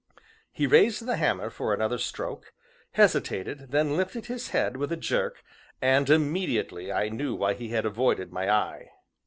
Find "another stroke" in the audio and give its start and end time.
1.75-2.53